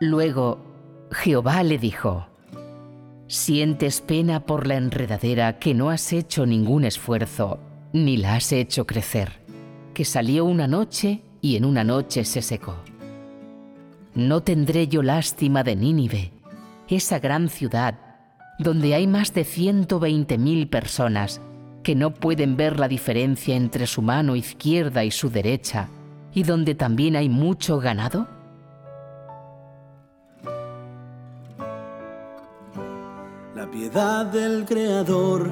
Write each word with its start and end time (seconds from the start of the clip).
Luego 0.00 0.58
Jehová 1.10 1.62
le 1.64 1.76
dijo, 1.76 2.26
Sientes 3.26 4.00
pena 4.00 4.46
por 4.46 4.66
la 4.66 4.76
enredadera 4.76 5.58
que 5.58 5.74
no 5.74 5.90
has 5.90 6.12
hecho 6.12 6.46
ningún 6.46 6.84
esfuerzo, 6.84 7.58
ni 7.92 8.16
la 8.16 8.36
has 8.36 8.52
hecho 8.52 8.86
crecer, 8.86 9.40
que 9.94 10.04
salió 10.04 10.44
una 10.44 10.68
noche 10.68 11.22
y 11.40 11.56
en 11.56 11.64
una 11.64 11.82
noche 11.82 12.24
se 12.24 12.42
secó. 12.42 12.76
No 14.14 14.42
tendré 14.42 14.86
yo 14.86 15.02
lástima 15.02 15.64
de 15.64 15.74
Nínive, 15.74 16.32
esa 16.88 17.18
gran 17.18 17.48
ciudad, 17.48 17.98
donde 18.60 18.94
hay 18.94 19.06
más 19.06 19.34
de 19.34 19.44
ciento 19.44 19.98
veinte 19.98 20.38
mil 20.38 20.68
personas 20.68 21.40
que 21.82 21.96
no 21.96 22.14
pueden 22.14 22.56
ver 22.56 22.78
la 22.78 22.86
diferencia 22.86 23.56
entre 23.56 23.86
su 23.86 24.00
mano 24.00 24.36
izquierda 24.36 25.04
y 25.04 25.10
su 25.10 25.28
derecha, 25.28 25.88
y 26.32 26.44
donde 26.44 26.74
también 26.74 27.16
hay 27.16 27.28
mucho 27.28 27.78
ganado? 27.78 28.37
La 33.58 33.68
piedad 33.68 34.24
del 34.24 34.64
Creador 34.64 35.50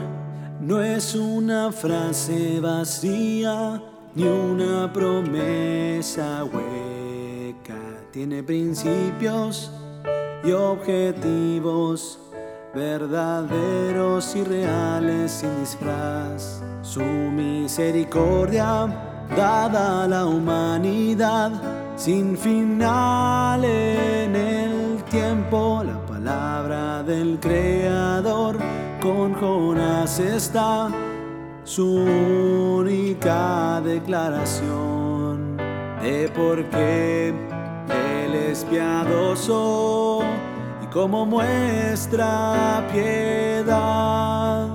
no 0.60 0.80
es 0.80 1.16
una 1.16 1.72
frase 1.72 2.60
vacía 2.60 3.82
ni 4.14 4.22
una 4.22 4.92
promesa 4.92 6.44
hueca. 6.44 7.74
Tiene 8.12 8.44
principios 8.44 9.72
y 10.44 10.52
objetivos 10.52 12.20
verdaderos 12.72 14.36
y 14.36 14.44
reales 14.44 15.32
sin 15.32 15.58
disfraz. 15.58 16.62
Su 16.82 17.02
misericordia 17.02 18.86
dada 19.36 20.04
a 20.04 20.06
la 20.06 20.26
humanidad 20.26 21.50
sin 21.96 22.38
final 22.38 23.64
en 23.64 24.36
el 24.36 25.02
tiempo. 25.10 25.82
La 25.84 26.06
palabra 26.06 27.02
del 27.02 27.40
Creador 27.40 27.75
Jonás 29.40 30.18
está 30.18 30.88
su 31.64 31.86
única 32.78 33.80
declaración 33.84 35.56
de 36.02 36.28
por 36.34 36.64
qué 36.70 37.28
Él 37.28 38.34
es 38.34 38.64
piadoso 38.64 40.22
como 40.96 41.26
muestra 41.26 42.82
piedad. 42.90 44.66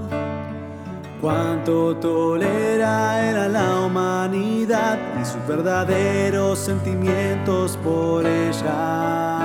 Cuánto 1.20 1.96
tolera 1.96 3.28
era 3.28 3.48
la 3.48 3.80
humanidad 3.80 5.00
y 5.20 5.26
sus 5.26 5.48
verdaderos 5.48 6.60
sentimientos 6.60 7.76
por 7.84 8.24
ella. 8.28 9.41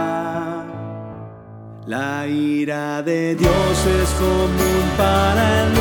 La 1.87 2.27
ira 2.27 3.01
de 3.01 3.37
Dios 3.37 3.87
es 4.03 4.11
común 4.19 4.91
para 4.97 5.63
el 5.63 5.75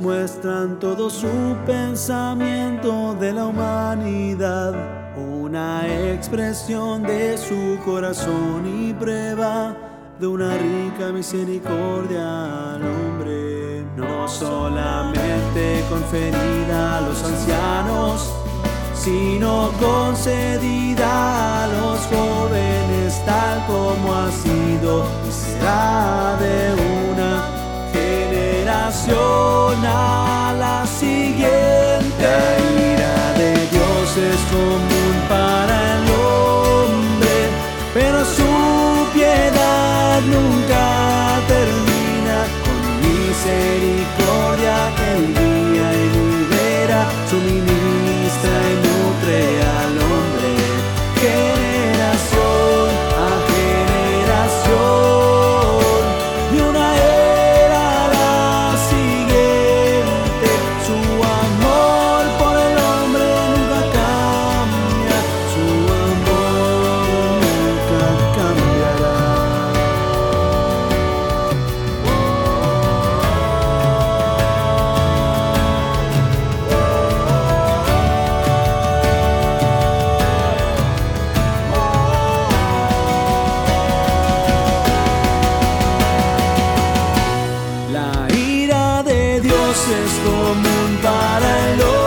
muestran 0.00 0.78
todo 0.78 1.10
su 1.10 1.56
pensamiento 1.66 3.14
de 3.14 3.32
la 3.32 3.46
humanidad, 3.46 4.74
una 5.16 5.86
expresión 5.86 7.02
de 7.02 7.36
su 7.36 7.78
corazón 7.84 8.64
y 8.66 8.92
prueba 8.94 9.76
de 10.18 10.26
una 10.26 10.56
rica 10.56 11.12
misericordia 11.12 12.74
al 12.74 12.82
hombre, 12.84 13.84
no 13.96 14.26
solamente 14.28 15.84
conferida 15.90 16.98
a 16.98 17.00
los 17.02 17.22
ancianos, 17.22 18.32
sino 18.94 19.70
concedida 19.80 21.64
a 21.64 21.66
los 21.66 22.00
jóvenes 22.06 23.22
tal 23.26 23.66
como 23.66 24.14
ha 24.14 24.30
sido 24.30 25.04
y 25.28 25.32
será 25.32 25.95
es 34.18 34.40
común 34.50 35.14
para 35.28 35.98
el 35.98 36.04
hombre, 36.10 37.36
pero 37.92 38.24
su 38.24 39.08
piedad 39.12 40.20
nunca 40.22 41.38
termina 41.46 42.38
con 42.64 42.78
misericordia. 43.04 44.76
El 45.12 45.22
día 45.34 45.86
y 45.92 46.06
libera, 46.16 47.00
suministra 47.28 47.65
es 89.88 90.12
común 90.24 90.98
para 91.00 91.72
el 91.72 91.80
hombre, 91.80 92.05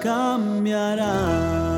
cambiará. 0.00 1.77